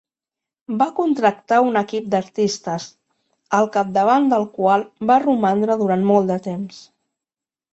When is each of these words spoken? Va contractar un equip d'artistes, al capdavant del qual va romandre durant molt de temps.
Va 0.77 0.85
contractar 0.99 1.59
un 1.65 1.77
equip 1.81 2.07
d'artistes, 2.13 2.87
al 3.59 3.69
capdavant 3.77 4.27
del 4.33 4.49
qual 4.59 4.87
va 5.13 5.19
romandre 5.27 5.77
durant 5.83 6.07
molt 6.13 6.33
de 6.33 6.41
temps. 6.49 6.83